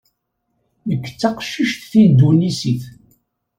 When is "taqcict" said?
1.19-1.81